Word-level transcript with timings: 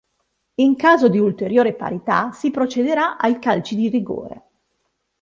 In 0.55 0.75
caso 0.77 1.09
di 1.09 1.19
ulteriore 1.19 1.75
parità 1.75 2.31
si 2.31 2.49
procederà 2.49 3.17
ai 3.19 3.37
calci 3.37 3.75
di 3.75 3.87
rigore. 3.87 4.43